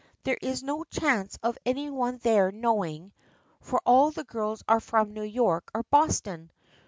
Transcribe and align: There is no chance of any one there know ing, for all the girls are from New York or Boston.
There 0.23 0.39
is 0.41 0.63
no 0.63 0.83
chance 0.83 1.37
of 1.43 1.59
any 1.63 1.91
one 1.91 2.17
there 2.23 2.51
know 2.51 2.83
ing, 2.83 3.13
for 3.59 3.79
all 3.85 4.09
the 4.09 4.23
girls 4.23 4.63
are 4.67 4.79
from 4.79 5.13
New 5.13 5.21
York 5.21 5.69
or 5.75 5.83
Boston. 5.91 6.49